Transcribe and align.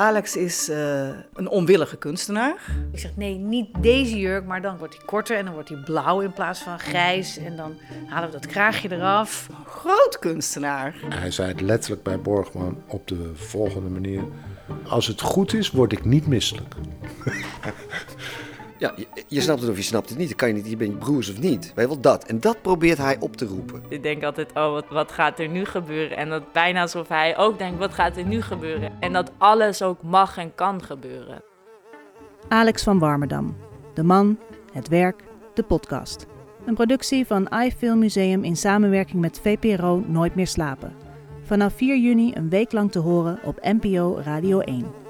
Alex 0.00 0.36
is 0.36 0.68
uh, 0.68 1.08
een 1.34 1.48
onwillige 1.48 1.96
kunstenaar. 1.96 2.54
Ik 2.92 2.98
zeg 2.98 3.16
nee, 3.16 3.34
niet 3.34 3.68
deze 3.80 4.18
jurk, 4.18 4.44
maar 4.44 4.62
dan 4.62 4.78
wordt 4.78 4.94
hij 4.96 5.04
korter 5.04 5.36
en 5.36 5.44
dan 5.44 5.54
wordt 5.54 5.68
hij 5.68 5.78
blauw 5.84 6.20
in 6.20 6.32
plaats 6.32 6.60
van 6.60 6.78
grijs. 6.78 7.38
En 7.38 7.56
dan 7.56 7.78
halen 8.06 8.30
we 8.30 8.34
dat 8.34 8.46
kraagje 8.46 8.92
eraf. 8.92 9.48
Groot 9.66 10.18
kunstenaar. 10.18 10.94
Hij 11.08 11.30
zei 11.30 11.48
het 11.48 11.60
letterlijk 11.60 12.02
bij 12.02 12.20
Borgman 12.20 12.82
op 12.86 13.08
de 13.08 13.30
volgende 13.34 13.88
manier. 13.88 14.22
Als 14.88 15.06
het 15.06 15.20
goed 15.20 15.54
is, 15.54 15.70
word 15.70 15.92
ik 15.92 16.04
niet 16.04 16.26
misselijk. 16.26 16.74
Ja, 18.78 18.92
je, 18.96 19.06
je, 19.26 19.40
snapt 19.40 19.60
het 19.60 19.70
of 19.70 19.76
je 19.76 19.82
snapt 19.82 20.08
het 20.08 20.18
niet. 20.18 20.28
Dan 20.28 20.36
kan 20.36 20.48
je 20.48 20.54
niet, 20.54 20.70
je 20.70 20.76
bent 20.76 20.98
broers 20.98 21.30
of 21.30 21.40
niet. 21.40 21.72
Weet 21.74 21.84
je 21.84 21.86
wel, 21.86 22.00
dat. 22.00 22.24
En 22.24 22.40
dat 22.40 22.62
probeert 22.62 22.98
hij 22.98 23.16
op 23.20 23.36
te 23.36 23.44
roepen. 23.44 23.82
Ik 23.88 24.02
denk 24.02 24.22
altijd, 24.22 24.50
oh, 24.54 24.72
wat, 24.72 24.84
wat 24.90 25.12
gaat 25.12 25.38
er 25.38 25.48
nu 25.48 25.64
gebeuren? 25.64 26.16
En 26.16 26.28
dat 26.28 26.52
bijna 26.52 26.80
alsof 26.80 27.08
hij 27.08 27.36
ook 27.36 27.58
denkt, 27.58 27.78
wat 27.78 27.94
gaat 27.94 28.16
er 28.16 28.24
nu 28.24 28.42
gebeuren? 28.42 28.92
En 29.00 29.12
dat 29.12 29.30
alles 29.38 29.82
ook 29.82 30.02
mag 30.02 30.36
en 30.36 30.54
kan 30.54 30.82
gebeuren. 30.82 31.42
Alex 32.48 32.82
van 32.82 32.98
Warmerdam. 32.98 33.56
De 33.94 34.02
man, 34.02 34.38
het 34.72 34.88
werk, 34.88 35.22
de 35.54 35.62
podcast. 35.62 36.26
Een 36.66 36.74
productie 36.74 37.26
van 37.26 37.48
iFilm 37.48 37.98
Museum 37.98 38.44
in 38.44 38.56
samenwerking 38.56 39.20
met 39.20 39.40
VPRO 39.42 40.04
Nooit 40.06 40.34
meer 40.34 40.46
slapen. 40.46 40.94
Vanaf 41.42 41.74
4 41.74 41.98
juni 41.98 42.32
een 42.34 42.48
week 42.48 42.72
lang 42.72 42.92
te 42.92 42.98
horen 42.98 43.38
op 43.44 43.58
NPO 43.62 44.20
Radio 44.24 44.60
1. 44.60 45.07